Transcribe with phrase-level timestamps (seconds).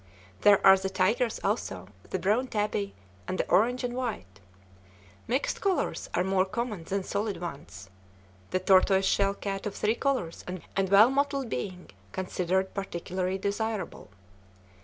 [0.41, 2.95] There are the tigers also, the brown tabby,
[3.27, 4.39] and the orange and white.
[5.27, 7.87] Mixed colors are more common than solid ones;
[8.49, 10.43] the tortoise shell cat of three colors
[10.75, 14.09] and well mottled being considered particularly desirable.